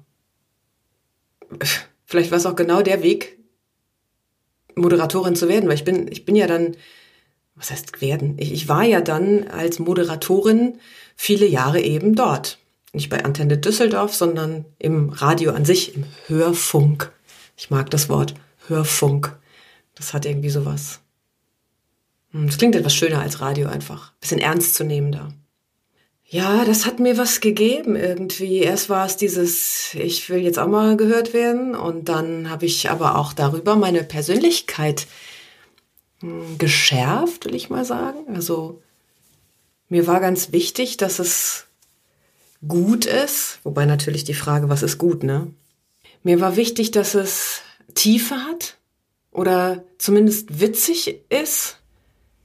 vielleicht 2.07 2.30
war 2.30 2.38
es 2.38 2.47
auch 2.47 2.57
genau 2.57 2.80
der 2.80 3.02
Weg, 3.02 3.38
Moderatorin 4.76 5.35
zu 5.35 5.49
werden, 5.49 5.68
weil 5.68 5.75
ich 5.75 5.85
bin, 5.85 6.07
ich 6.11 6.25
bin 6.25 6.37
ja 6.37 6.47
dann, 6.47 6.76
was 7.57 7.73
heißt 7.73 8.00
werden? 8.00 8.37
Ich, 8.38 8.52
ich 8.52 8.68
war 8.68 8.85
ja 8.85 9.00
dann 9.00 9.49
als 9.49 9.80
Moderatorin 9.80 10.78
viele 11.16 11.47
Jahre 11.47 11.80
eben 11.80 12.14
dort. 12.14 12.59
Nicht 12.92 13.11
bei 13.11 13.25
Antenne 13.25 13.59
Düsseldorf, 13.59 14.14
sondern 14.14 14.64
im 14.78 15.11
Radio 15.11 15.52
an 15.52 15.64
sich, 15.64 15.97
im 15.97 16.04
Hörfunk. 16.28 17.11
Ich 17.57 17.71
mag 17.71 17.90
das 17.90 18.09
Wort 18.09 18.35
Hörfunk. 18.68 19.37
Das 19.97 20.14
hat 20.14 20.25
irgendwie 20.25 20.50
sowas. 20.50 21.00
Hm, 22.32 22.47
das 22.47 22.58
klingt 22.58 22.75
etwas 22.75 22.94
schöner 22.94 23.20
als 23.20 23.40
Radio 23.40 23.68
einfach. 23.68 24.12
Bisschen 24.20 24.38
ernstzunehmender. 24.38 25.32
Ja, 26.30 26.66
das 26.66 26.85
hat 26.85 27.00
mir 27.00 27.16
was 27.16 27.40
gegeben 27.40 27.97
irgendwie. 27.97 28.58
Erst 28.58 28.90
war 28.90 29.06
es 29.06 29.16
dieses, 29.16 29.94
ich 29.94 30.28
will 30.28 30.40
jetzt 30.40 30.58
auch 30.58 30.68
mal 30.68 30.97
gehört 30.99 31.32
werden 31.32 31.75
und 31.75 32.11
dann 32.11 32.50
habe 32.50 32.66
ich 32.66 32.90
aber 32.90 33.16
auch 33.16 33.32
darüber 33.32 33.76
meine 33.76 34.04
Persönlichkeit 34.04 35.06
hm, 36.20 36.58
geschärft, 36.58 37.47
will 37.47 37.54
ich 37.54 37.70
mal 37.70 37.87
sagen. 37.87 38.35
Also 38.35 38.82
mir 39.88 40.06
war 40.06 40.20
ganz 40.20 40.52
wichtig, 40.52 40.99
dass 40.99 41.18
es 41.18 41.66
gut 42.66 43.06
ist, 43.06 43.61
wobei 43.62 43.87
natürlich 43.87 44.25
die 44.25 44.35
Frage, 44.35 44.68
was 44.68 44.82
ist 44.82 44.99
gut, 44.99 45.23
ne? 45.23 45.50
Mir 46.23 46.40
war 46.40 46.56
wichtig, 46.56 46.90
dass 46.90 47.14
es 47.14 47.62
Tiefe 47.94 48.35
hat 48.35 48.76
oder 49.30 49.85
zumindest 49.97 50.61
witzig 50.61 51.20
ist 51.30 51.77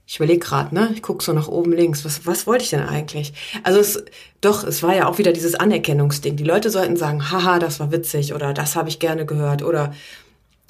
ich 0.06 0.16
überlege 0.16 0.40
gerade, 0.40 0.74
ne? 0.74 0.90
Ich 0.94 1.02
gucke 1.02 1.24
so 1.24 1.32
nach 1.32 1.48
oben 1.48 1.72
links. 1.72 2.04
Was, 2.04 2.26
was 2.26 2.46
wollte 2.46 2.64
ich 2.64 2.70
denn 2.70 2.82
eigentlich? 2.82 3.32
Also 3.62 3.80
es, 3.80 4.04
doch, 4.40 4.64
es 4.64 4.82
war 4.82 4.94
ja 4.94 5.06
auch 5.06 5.18
wieder 5.18 5.32
dieses 5.32 5.54
Anerkennungsding. 5.54 6.36
Die 6.36 6.44
Leute 6.44 6.70
sollten 6.70 6.96
sagen, 6.96 7.30
haha, 7.30 7.58
das 7.58 7.80
war 7.80 7.90
witzig 7.90 8.34
oder 8.34 8.52
das 8.52 8.76
habe 8.76 8.90
ich 8.90 8.98
gerne 8.98 9.24
gehört 9.24 9.62
oder 9.62 9.94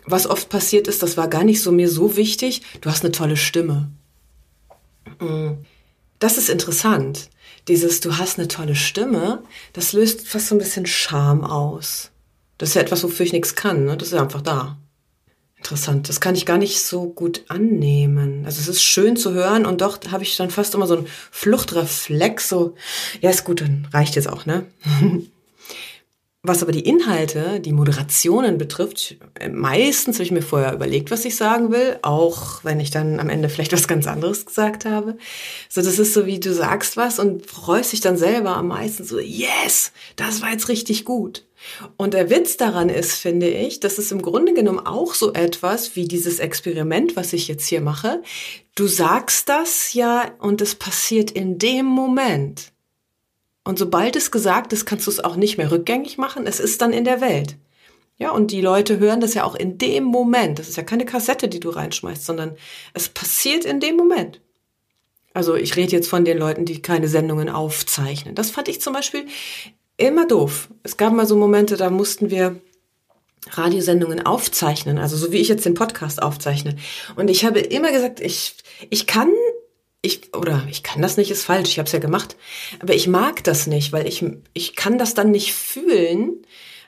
was 0.07 0.27
oft 0.27 0.51
passiert 0.51 0.87
ist, 0.87 1.03
das 1.03 1.17
war 1.17 1.29
gar 1.29 1.45
nicht 1.45 1.63
so 1.63 1.73
mir 1.73 1.89
so 1.89 2.17
wichtig. 2.17 2.63
Du 2.81 2.91
hast 2.91 3.05
eine 3.05 3.13
tolle 3.13 3.37
Stimme. 3.37 3.91
Mm. 5.19 5.53
Das 6.19 6.39
ist 6.39 6.49
interessant. 6.49 7.31
Dieses, 7.69 8.01
du 8.01 8.19
hast 8.19 8.39
eine 8.39 8.49
tolle 8.49 8.77
Stimme, 8.77 9.43
das 9.73 9.93
löst 9.95 10.29
fast 10.29 10.49
so 10.49 10.55
ein 10.55 10.59
bisschen 10.59 10.87
Scham 10.87 11.43
aus. 11.43 12.11
Das 12.59 12.71
ist 12.71 12.75
ja 12.75 12.83
etwas, 12.83 13.03
wofür 13.03 13.27
ich 13.27 13.33
nichts 13.33 13.55
kann. 13.55 13.85
Ne? 13.85 13.97
Das 13.97 14.09
ist 14.09 14.15
ja 14.15 14.23
einfach 14.23 14.43
da. 14.43 14.77
Interessant, 15.65 16.11
das 16.11 16.21
kann 16.21 16.35
ich 16.35 16.45
gar 16.45 16.59
nicht 16.59 16.85
so 16.85 17.05
gut 17.09 17.47
annehmen. 17.49 18.43
Also 18.45 18.61
es 18.61 18.69
ist 18.69 18.83
schön 18.83 19.17
zu 19.17 19.33
hören 19.33 19.65
und 19.65 19.81
doch 19.81 19.99
habe 20.13 20.23
ich 20.23 20.37
dann 20.37 20.51
fast 20.51 20.75
immer 20.75 20.87
so 20.87 20.99
einen 20.99 21.07
Fluchtreflex, 21.31 22.51
so, 22.51 22.75
ja 23.23 23.31
ist 23.31 23.45
gut, 23.45 23.63
dann 23.63 23.89
reicht 23.91 24.15
jetzt 24.15 24.29
auch, 24.29 24.45
ne? 24.45 24.67
Was 26.43 26.63
aber 26.63 26.73
die 26.73 26.87
Inhalte, 26.87 27.61
die 27.61 27.73
Moderationen 27.73 28.59
betrifft, 28.59 29.17
meistens 29.51 30.17
habe 30.17 30.25
ich 30.25 30.33
mir 30.33 30.43
vorher 30.43 30.75
überlegt, 30.75 31.11
was 31.11 31.25
ich 31.25 31.37
sagen 31.37 31.73
will, 31.73 31.99
auch 32.03 32.63
wenn 32.63 32.81
ich 32.81 32.91
dann 32.91 33.19
am 33.19 33.31
Ende 33.31 33.49
vielleicht 33.49 33.73
was 33.73 33.89
ganz 33.89 34.07
anderes 34.07 34.45
gesagt 34.45 34.85
habe. 34.85 35.17
So, 35.71 35.81
das 35.81 35.99
ist 35.99 36.13
so 36.13 36.27
wie 36.27 36.41
du 36.41 36.53
sagst 36.53 36.99
was 36.99 37.19
und 37.19 37.47
freust 37.47 37.95
dich 37.95 38.03
dann 38.03 38.19
selber 38.19 38.59
am 38.59 38.69
meisten 38.69 39.05
so, 39.05 39.19
yes, 39.19 39.93
das 40.17 40.43
war 40.43 40.51
jetzt 40.51 40.69
richtig 40.69 41.07
gut. 41.07 41.47
Und 41.97 42.15
der 42.15 42.31
Witz 42.31 42.57
daran 42.57 42.89
ist, 42.89 43.15
finde 43.15 43.49
ich, 43.49 43.81
dass 43.81 43.99
es 43.99 44.13
im 44.13 44.23
Grunde 44.23 44.55
genommen 44.55 44.81
auch 44.81 45.15
so 45.15 45.33
etwas 45.33 45.97
wie 45.97 46.07
dieses 46.07 46.39
Experiment, 46.39 47.17
was 47.17 47.33
ich 47.33 47.49
jetzt 47.49 47.67
hier 47.67 47.81
mache. 47.81 48.23
Du 48.75 48.87
sagst 48.87 49.49
das 49.49 49.93
ja 49.95 50.31
und 50.39 50.61
es 50.61 50.75
passiert 50.75 51.31
in 51.31 51.59
dem 51.59 51.87
Moment. 51.87 52.73
Und 53.65 53.79
sobald 53.79 54.15
es 54.15 54.31
gesagt 54.31 54.73
ist, 54.73 54.85
kannst 54.85 55.07
du 55.07 55.11
es 55.11 55.25
auch 55.25 55.37
nicht 55.37 55.57
mehr 55.57 55.71
rückgängig 55.71 56.19
machen. 56.19 56.47
Es 56.47 56.61
ist 56.61 56.83
dann 56.83 56.93
in 56.93 57.05
der 57.05 57.21
Welt. 57.21 57.57
Ja, 58.17 58.31
und 58.31 58.53
die 58.53 58.61
Leute 58.61 58.99
hören 58.99 59.21
das 59.21 59.35
ja 59.35 59.45
auch 59.45 59.57
in 59.57 59.79
dem 59.79 60.05
Moment. 60.05 60.59
Das 60.59 60.69
ist 60.69 60.77
ja 60.77 60.85
keine 60.85 61.05
Kassette, 61.05 61.49
die 61.49 61.61
du 61.61 61.71
reinschmeißt, 61.71 62.25
sondern 62.25 62.57
es 62.93 63.09
passiert 63.09 63.65
in 63.65 63.81
dem 63.81 63.97
Moment. 63.97 64.41
Also 65.33 65.57
ich 65.57 65.75
rede 65.75 65.93
jetzt 65.93 66.09
von 66.09 66.25
den 66.25 66.39
Leuten, 66.39 66.65
die 66.65 66.81
keine 66.81 67.09
Sendungen 67.09 67.49
aufzeichnen. 67.49 68.37
Das 68.37 68.51
fand 68.51 68.69
ich 68.69 68.81
zum 68.81 68.93
Beispiel 68.93 69.27
immer 69.97 70.27
doof. 70.27 70.69
Es 70.83 70.97
gab 70.97 71.13
mal 71.13 71.27
so 71.27 71.37
Momente, 71.37 71.77
da 71.77 71.91
mussten 71.91 72.31
wir 72.31 72.61
Radiosendungen 73.51 74.25
aufzeichnen, 74.25 74.99
also 74.99 75.17
so 75.17 75.33
wie 75.33 75.39
ich 75.39 75.49
jetzt 75.49 75.67
den 75.67 75.75
Podcast 75.75 76.23
aufzeichne. 76.23 76.77
Und 77.17 77.29
ich 77.29 77.45
habe 77.45 77.61
immer 77.61 77.93
gesagt, 77.93 78.21
ich, 78.21 78.57
ich 78.91 79.07
kann, 79.07 79.31
ich, 80.03 80.35
oder 80.35 80.67
ich 80.71 80.83
kann 80.83 81.03
das 81.03 81.17
nicht, 81.17 81.31
ist 81.31 81.45
falsch, 81.45 81.71
ich 81.71 81.79
habe 81.79 81.87
es 81.87 81.93
ja 81.93 81.99
gemacht, 81.99 82.37
aber 82.81 82.95
ich 82.95 83.07
mag 83.07 83.45
das 83.45 83.67
nicht, 83.67 83.93
weil 83.93 84.07
ich, 84.07 84.25
ich 84.55 84.77
kann 84.77 84.99
das 84.99 85.15
dann 85.15 85.31
nicht 85.31 85.53
fühlen. 85.53 86.43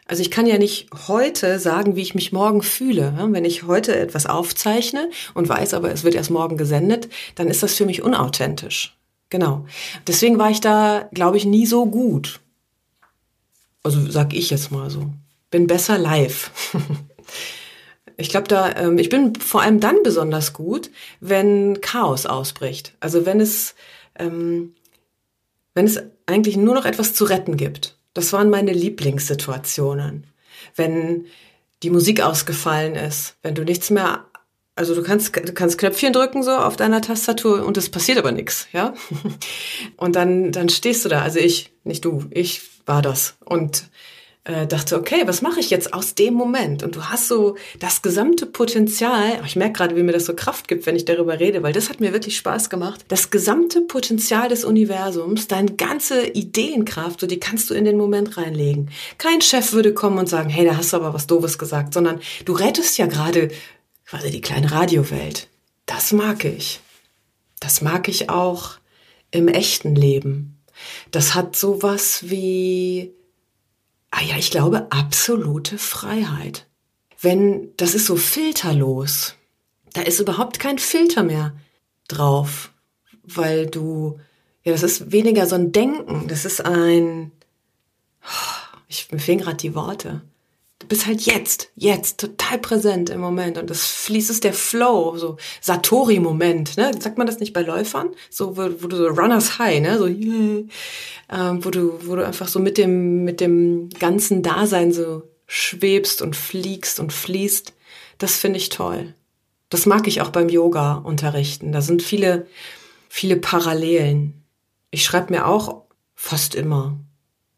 Also 0.08 0.22
ich 0.22 0.30
kann 0.30 0.46
ja 0.46 0.56
nicht 0.56 0.88
heute 1.08 1.58
sagen, 1.58 1.96
wie 1.96 2.02
ich 2.02 2.14
mich 2.14 2.32
morgen 2.32 2.62
fühle. 2.62 3.12
Wenn 3.32 3.44
ich 3.44 3.64
heute 3.64 3.96
etwas 3.96 4.26
aufzeichne 4.26 5.10
und 5.34 5.48
weiß 5.48 5.74
aber, 5.74 5.90
es 5.90 6.04
wird 6.04 6.14
erst 6.14 6.30
morgen 6.30 6.56
gesendet, 6.56 7.08
dann 7.34 7.48
ist 7.48 7.62
das 7.62 7.74
für 7.74 7.86
mich 7.86 8.02
unauthentisch. 8.02 8.96
Genau. 9.30 9.66
Deswegen 10.06 10.38
war 10.38 10.50
ich 10.50 10.60
da, 10.60 11.08
glaube 11.12 11.36
ich, 11.36 11.44
nie 11.44 11.66
so 11.66 11.86
gut. 11.86 12.40
Also 13.86 14.10
sag 14.10 14.34
ich 14.34 14.50
jetzt 14.50 14.72
mal 14.72 14.90
so. 14.90 15.12
Bin 15.52 15.68
besser 15.68 15.96
live. 15.96 16.50
ich 18.16 18.30
glaube, 18.30 18.48
da, 18.48 18.74
ähm, 18.74 18.98
ich 18.98 19.10
bin 19.10 19.36
vor 19.36 19.62
allem 19.62 19.78
dann 19.78 20.02
besonders 20.02 20.52
gut, 20.52 20.90
wenn 21.20 21.80
Chaos 21.80 22.26
ausbricht. 22.26 22.94
Also 22.98 23.26
wenn 23.26 23.38
es, 23.38 23.76
ähm, 24.18 24.74
wenn 25.74 25.86
es 25.86 26.02
eigentlich 26.26 26.56
nur 26.56 26.74
noch 26.74 26.84
etwas 26.84 27.14
zu 27.14 27.26
retten 27.26 27.56
gibt. 27.56 27.96
Das 28.12 28.32
waren 28.32 28.50
meine 28.50 28.72
Lieblingssituationen. 28.72 30.26
Wenn 30.74 31.26
die 31.84 31.90
Musik 31.90 32.22
ausgefallen 32.22 32.96
ist, 32.96 33.36
wenn 33.44 33.54
du 33.54 33.62
nichts 33.62 33.90
mehr, 33.90 34.24
also 34.74 34.96
du 34.96 35.04
kannst, 35.04 35.36
du 35.36 35.52
kannst 35.52 35.78
Knöpfchen 35.78 36.12
drücken 36.12 36.42
so 36.42 36.50
auf 36.50 36.74
deiner 36.74 37.02
Tastatur 37.02 37.64
und 37.64 37.76
es 37.76 37.88
passiert 37.88 38.18
aber 38.18 38.32
nichts, 38.32 38.66
ja? 38.72 38.94
Und 39.96 40.16
dann, 40.16 40.50
dann 40.50 40.68
stehst 40.70 41.04
du 41.04 41.08
da. 41.08 41.22
Also 41.22 41.38
ich, 41.38 41.70
nicht 41.84 42.04
du, 42.04 42.24
ich 42.30 42.75
war 42.86 43.02
das. 43.02 43.34
Und 43.44 43.90
äh, 44.46 44.66
dachte, 44.66 44.96
okay, 44.96 45.22
was 45.26 45.42
mache 45.42 45.58
ich 45.58 45.70
jetzt 45.70 45.92
aus 45.92 46.14
dem 46.14 46.34
Moment? 46.34 46.84
Und 46.84 46.94
du 46.94 47.04
hast 47.06 47.26
so 47.26 47.56
das 47.80 48.00
gesamte 48.00 48.46
Potenzial, 48.46 49.40
ich 49.44 49.56
merke 49.56 49.72
gerade, 49.72 49.96
wie 49.96 50.04
mir 50.04 50.12
das 50.12 50.26
so 50.26 50.34
Kraft 50.34 50.68
gibt, 50.68 50.86
wenn 50.86 50.94
ich 50.94 51.04
darüber 51.04 51.40
rede, 51.40 51.64
weil 51.64 51.72
das 51.72 51.90
hat 51.90 51.98
mir 51.98 52.12
wirklich 52.12 52.36
Spaß 52.36 52.70
gemacht. 52.70 53.04
Das 53.08 53.30
gesamte 53.30 53.80
Potenzial 53.80 54.48
des 54.48 54.64
Universums, 54.64 55.48
deine 55.48 55.72
ganze 55.72 56.28
Ideenkraft, 56.28 57.20
so 57.20 57.26
die 57.26 57.40
kannst 57.40 57.68
du 57.70 57.74
in 57.74 57.84
den 57.84 57.96
Moment 57.96 58.36
reinlegen. 58.36 58.90
Kein 59.18 59.40
Chef 59.40 59.72
würde 59.72 59.92
kommen 59.92 60.18
und 60.18 60.28
sagen, 60.28 60.48
hey, 60.48 60.64
da 60.64 60.76
hast 60.76 60.92
du 60.92 60.96
aber 60.96 61.12
was 61.12 61.26
Doofes 61.26 61.58
gesagt, 61.58 61.92
sondern 61.92 62.20
du 62.44 62.52
rettest 62.52 62.98
ja 62.98 63.06
gerade 63.06 63.50
quasi 64.06 64.30
die 64.30 64.40
kleine 64.40 64.70
Radiowelt. 64.70 65.48
Das 65.86 66.12
mag 66.12 66.44
ich. 66.44 66.80
Das 67.58 67.80
mag 67.80 68.08
ich 68.08 68.30
auch 68.30 68.74
im 69.32 69.48
echten 69.48 69.96
Leben. 69.96 70.55
Das 71.10 71.34
hat 71.34 71.56
sowas 71.56 72.28
wie, 72.30 73.12
ah 74.10 74.22
ja, 74.22 74.36
ich 74.36 74.50
glaube, 74.50 74.90
absolute 74.90 75.78
Freiheit. 75.78 76.66
Wenn, 77.20 77.74
das 77.76 77.94
ist 77.94 78.06
so 78.06 78.16
filterlos. 78.16 79.34
Da 79.92 80.02
ist 80.02 80.20
überhaupt 80.20 80.58
kein 80.58 80.78
Filter 80.78 81.22
mehr 81.22 81.56
drauf, 82.08 82.72
weil 83.22 83.66
du, 83.66 84.20
ja, 84.62 84.72
das 84.72 84.82
ist 84.82 85.12
weniger 85.12 85.46
so 85.46 85.54
ein 85.54 85.72
Denken, 85.72 86.28
das 86.28 86.44
ist 86.44 86.64
ein, 86.64 87.32
ich, 88.88 89.10
mir 89.10 89.18
fehlen 89.18 89.40
gerade 89.40 89.56
die 89.56 89.74
Worte 89.74 90.22
du 90.86 90.88
bist 90.88 91.06
halt 91.06 91.22
jetzt, 91.22 91.72
jetzt 91.74 92.20
total 92.20 92.58
präsent 92.58 93.10
im 93.10 93.20
Moment 93.20 93.58
und 93.58 93.68
das 93.68 93.84
fließt 93.86 94.30
ist 94.30 94.44
der 94.44 94.54
Flow, 94.54 95.16
so 95.16 95.36
Satori-Moment, 95.60 96.76
ne? 96.76 96.92
Sagt 97.00 97.18
man 97.18 97.26
das 97.26 97.40
nicht 97.40 97.52
bei 97.52 97.62
Läufern? 97.62 98.10
So, 98.30 98.56
wo, 98.56 98.70
wo 98.80 98.86
du 98.86 98.96
so 98.96 99.08
Runners 99.08 99.58
High, 99.58 99.80
ne? 99.80 99.98
So, 99.98 100.06
yeah, 100.06 100.62
ähm, 101.32 101.64
wo 101.64 101.70
du, 101.70 101.98
wo 102.06 102.14
du 102.14 102.24
einfach 102.24 102.46
so 102.46 102.60
mit 102.60 102.78
dem, 102.78 103.24
mit 103.24 103.40
dem 103.40 103.88
ganzen 103.98 104.44
Dasein 104.44 104.92
so 104.92 105.24
schwebst 105.48 106.22
und 106.22 106.36
fliegst 106.36 107.00
und 107.00 107.12
fließt. 107.12 107.72
Das 108.18 108.36
finde 108.36 108.58
ich 108.58 108.68
toll. 108.68 109.14
Das 109.68 109.86
mag 109.86 110.06
ich 110.06 110.20
auch 110.20 110.30
beim 110.30 110.48
Yoga 110.48 110.94
unterrichten. 110.94 111.72
Da 111.72 111.80
sind 111.80 112.00
viele, 112.00 112.46
viele 113.08 113.36
Parallelen. 113.36 114.44
Ich 114.92 115.02
schreibe 115.02 115.32
mir 115.32 115.48
auch 115.48 115.82
fast 116.14 116.54
immer, 116.54 116.96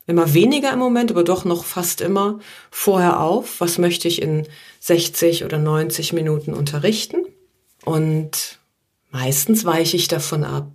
immer 0.08 0.34
weniger 0.34 0.72
im 0.72 0.78
Moment, 0.80 1.12
aber 1.12 1.22
doch 1.22 1.44
noch 1.44 1.64
fast 1.64 2.00
immer 2.00 2.40
vorher 2.70 3.20
auf, 3.20 3.60
was 3.60 3.78
möchte 3.78 4.08
ich 4.08 4.20
in 4.20 4.48
60 4.80 5.44
oder 5.44 5.58
90 5.58 6.14
Minuten 6.14 6.54
unterrichten. 6.54 7.26
Und 7.84 8.58
meistens 9.10 9.64
weiche 9.64 9.96
ich 9.96 10.08
davon 10.08 10.42
ab 10.42 10.72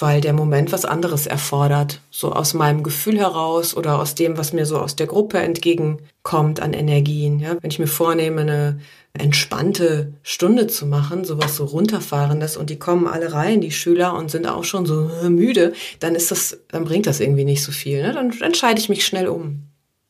weil 0.00 0.20
der 0.20 0.32
Moment 0.32 0.72
was 0.72 0.84
anderes 0.84 1.26
erfordert, 1.26 2.00
so 2.10 2.32
aus 2.32 2.54
meinem 2.54 2.82
Gefühl 2.82 3.18
heraus 3.18 3.76
oder 3.76 3.98
aus 3.98 4.14
dem, 4.14 4.36
was 4.36 4.52
mir 4.52 4.66
so 4.66 4.78
aus 4.78 4.96
der 4.96 5.06
Gruppe 5.06 5.38
entgegenkommt 5.38 6.60
an 6.60 6.72
Energien. 6.72 7.40
Ja, 7.40 7.56
wenn 7.60 7.70
ich 7.70 7.78
mir 7.78 7.86
vornehme, 7.86 8.42
eine 8.42 8.80
entspannte 9.12 10.12
Stunde 10.22 10.66
zu 10.66 10.86
machen, 10.86 11.24
sowas 11.24 11.56
so 11.56 11.64
runterfahrendes 11.64 12.56
und 12.56 12.70
die 12.70 12.78
kommen 12.78 13.06
alle 13.06 13.32
rein, 13.32 13.60
die 13.60 13.70
Schüler 13.70 14.14
und 14.14 14.30
sind 14.30 14.46
auch 14.46 14.64
schon 14.64 14.86
so 14.86 15.10
müde, 15.28 15.72
dann 16.00 16.14
ist 16.14 16.30
das, 16.30 16.58
dann 16.68 16.84
bringt 16.84 17.06
das 17.06 17.20
irgendwie 17.20 17.44
nicht 17.44 17.62
so 17.62 17.72
viel. 17.72 18.02
Ne? 18.02 18.12
Dann 18.12 18.32
entscheide 18.40 18.80
ich 18.80 18.88
mich 18.88 19.06
schnell 19.06 19.28
um. 19.28 19.62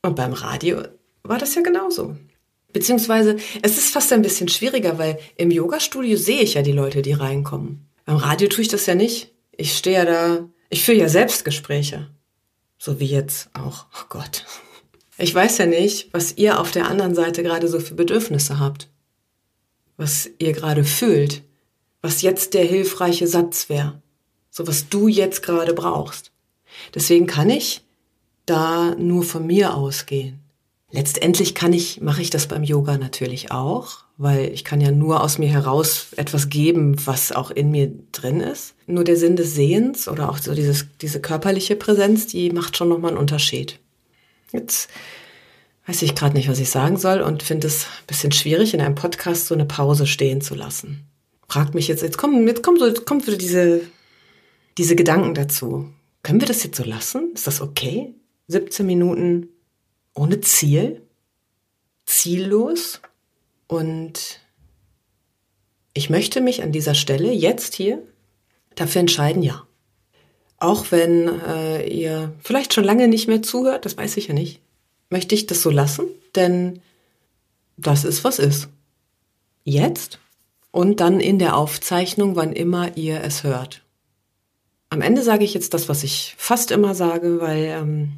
Und 0.02 0.16
beim 0.16 0.32
Radio 0.32 0.82
war 1.22 1.38
das 1.38 1.54
ja 1.54 1.62
genauso. 1.62 2.16
Beziehungsweise 2.72 3.36
es 3.62 3.78
ist 3.78 3.90
fast 3.90 4.12
ein 4.12 4.22
bisschen 4.22 4.48
schwieriger, 4.48 4.98
weil 4.98 5.18
im 5.36 5.50
Yoga-Studio 5.50 6.16
sehe 6.16 6.42
ich 6.42 6.54
ja 6.54 6.62
die 6.62 6.72
Leute, 6.72 7.02
die 7.02 7.12
reinkommen. 7.12 7.88
Beim 8.04 8.16
Radio 8.16 8.48
tue 8.48 8.62
ich 8.62 8.68
das 8.68 8.86
ja 8.86 8.94
nicht. 8.94 9.35
Ich 9.56 9.76
stehe 9.76 9.98
ja 9.98 10.04
da, 10.04 10.48
ich 10.68 10.84
führe 10.84 10.98
ja 10.98 11.08
Selbstgespräche. 11.08 12.08
So 12.78 13.00
wie 13.00 13.06
jetzt 13.06 13.48
auch. 13.54 13.86
Oh 13.94 14.06
Gott. 14.08 14.44
Ich 15.18 15.34
weiß 15.34 15.58
ja 15.58 15.66
nicht, 15.66 16.12
was 16.12 16.36
ihr 16.36 16.60
auf 16.60 16.70
der 16.70 16.88
anderen 16.88 17.14
Seite 17.14 17.42
gerade 17.42 17.68
so 17.68 17.80
für 17.80 17.94
Bedürfnisse 17.94 18.58
habt. 18.58 18.88
Was 19.96 20.28
ihr 20.38 20.52
gerade 20.52 20.84
fühlt. 20.84 21.42
Was 22.02 22.22
jetzt 22.22 22.54
der 22.54 22.64
hilfreiche 22.64 23.26
Satz 23.26 23.68
wäre. 23.68 24.02
So 24.50 24.66
was 24.66 24.88
du 24.88 25.08
jetzt 25.08 25.42
gerade 25.42 25.72
brauchst. 25.72 26.32
Deswegen 26.94 27.26
kann 27.26 27.48
ich 27.48 27.82
da 28.44 28.94
nur 28.94 29.25
von 29.25 29.46
mir 29.46 29.75
ausgehen. 29.75 30.40
Letztendlich 30.92 31.54
kann 31.54 31.72
ich, 31.72 32.00
mache 32.00 32.22
ich 32.22 32.30
das 32.30 32.46
beim 32.46 32.62
Yoga 32.62 32.96
natürlich 32.96 33.50
auch, 33.50 34.04
weil 34.16 34.52
ich 34.52 34.64
kann 34.64 34.80
ja 34.80 34.92
nur 34.92 35.22
aus 35.22 35.38
mir 35.38 35.48
heraus 35.48 36.08
etwas 36.16 36.48
geben, 36.48 36.96
was 37.06 37.32
auch 37.32 37.50
in 37.50 37.72
mir 37.72 37.92
drin 38.12 38.40
ist. 38.40 38.74
Nur 38.86 39.02
der 39.02 39.16
Sinn 39.16 39.34
des 39.34 39.54
Sehens 39.54 40.06
oder 40.06 40.30
auch 40.30 40.38
so 40.38 40.54
dieses, 40.54 40.86
diese 41.00 41.20
körperliche 41.20 41.74
Präsenz, 41.74 42.28
die 42.28 42.50
macht 42.50 42.76
schon 42.76 42.88
nochmal 42.88 43.10
einen 43.10 43.20
Unterschied. 43.20 43.80
Jetzt 44.52 44.88
weiß 45.86 46.02
ich 46.02 46.14
gerade 46.14 46.36
nicht, 46.36 46.48
was 46.48 46.60
ich 46.60 46.70
sagen 46.70 46.96
soll 46.96 47.20
und 47.20 47.42
finde 47.42 47.66
es 47.66 47.86
ein 47.86 48.06
bisschen 48.06 48.32
schwierig, 48.32 48.72
in 48.72 48.80
einem 48.80 48.94
Podcast 48.94 49.48
so 49.48 49.54
eine 49.54 49.66
Pause 49.66 50.06
stehen 50.06 50.40
zu 50.40 50.54
lassen. 50.54 51.04
Fragt 51.48 51.74
mich 51.74 51.88
jetzt, 51.88 52.02
jetzt 52.02 52.18
kommen, 52.18 52.46
jetzt 52.46 52.62
kommen 52.62 52.78
so, 52.78 52.92
kommt 53.04 53.26
wieder 53.26 53.36
diese, 53.36 53.82
diese 54.78 54.94
Gedanken 54.94 55.34
dazu. 55.34 55.88
Können 56.22 56.40
wir 56.40 56.48
das 56.48 56.62
jetzt 56.62 56.76
so 56.76 56.84
lassen? 56.84 57.32
Ist 57.34 57.46
das 57.46 57.60
okay? 57.60 58.14
17 58.48 58.86
Minuten 58.86 59.48
ohne 60.16 60.40
Ziel? 60.40 61.02
Ziellos? 62.06 63.00
Und 63.68 64.40
ich 65.94 66.11
möchte 66.11 66.40
mich 66.40 66.62
an 66.62 66.73
dieser 66.73 66.94
Stelle 66.94 67.32
jetzt 67.32 67.75
hier 67.75 68.02
dafür 68.75 69.00
entscheiden, 69.00 69.42
ja. 69.42 69.66
Auch 70.58 70.90
wenn 70.90 71.28
äh, 71.40 71.87
ihr 71.87 72.35
vielleicht 72.42 72.75
schon 72.75 72.85
lange 72.85 73.08
nicht 73.08 73.28
mehr 73.28 73.42
zuhört, 73.42 73.85
das 73.85 73.96
weiß 73.96 74.16
ich 74.16 74.28
ja 74.28 74.35
nicht, 74.35 74.61
möchte 75.11 75.35
ich 75.35 75.46
das 75.46 75.62
so 75.62 75.70
lassen, 75.70 76.06
denn 76.35 76.80
das 77.76 78.04
ist, 78.04 78.25
was 78.25 78.38
ist. 78.38 78.68
Jetzt 79.64 80.18
und 80.76 81.00
dann 81.00 81.20
in 81.20 81.38
der 81.38 81.56
Aufzeichnung, 81.56 82.37
wann 82.37 82.52
immer 82.52 82.99
ihr 82.99 83.23
es 83.23 83.45
hört. 83.45 83.82
Am 84.90 85.00
Ende 85.00 85.23
sage 85.23 85.43
ich 85.43 85.54
jetzt 85.54 85.73
das, 85.73 85.88
was 85.88 86.02
ich 86.02 86.34
fast 86.36 86.71
immer 86.71 86.95
sage, 86.95 87.40
weil, 87.40 87.64
ähm, 87.64 88.12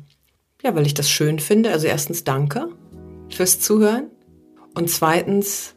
ja, 0.62 0.75
weil 0.75 0.87
ich 0.87 0.94
das 0.94 1.11
schön 1.11 1.38
finde. 1.38 1.71
Also 1.71 1.87
erstens 1.87 2.25
danke 2.25 2.68
fürs 3.31 3.61
Zuhören. 3.61 4.11
Und 4.75 4.90
zweitens 4.90 5.75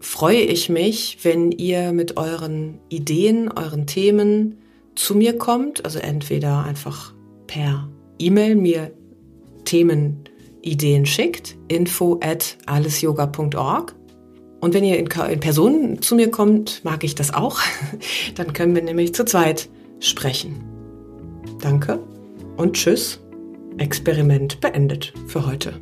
freue 0.00 0.40
ich 0.40 0.68
mich, 0.68 1.18
wenn 1.22 1.52
ihr 1.52 1.92
mit 1.92 2.16
euren 2.16 2.78
Ideen, 2.88 3.50
euren 3.50 3.86
Themen 3.86 4.58
zu 4.94 5.14
mir 5.14 5.36
kommt. 5.38 5.84
Also 5.84 5.98
entweder 5.98 6.64
einfach 6.64 7.14
per 7.46 7.88
E-Mail 8.18 8.56
mir 8.56 8.92
Themen, 9.64 10.24
Ideen 10.62 11.06
schickt, 11.06 11.56
info 11.68 12.20
at 12.22 12.58
allesyoga.org. 12.66 13.94
Und 14.60 14.74
wenn 14.74 14.84
ihr 14.84 14.98
in, 14.98 15.06
in 15.06 15.40
Person 15.40 16.02
zu 16.02 16.14
mir 16.14 16.30
kommt, 16.30 16.84
mag 16.84 17.02
ich 17.02 17.14
das 17.14 17.32
auch. 17.32 17.60
Dann 18.34 18.52
können 18.52 18.74
wir 18.74 18.82
nämlich 18.82 19.14
zu 19.14 19.24
zweit 19.24 19.70
sprechen. 20.00 20.64
Danke 21.60 22.00
und 22.56 22.74
tschüss. 22.74 23.20
Experiment 23.80 24.60
beendet 24.60 25.14
für 25.26 25.46
heute. 25.46 25.80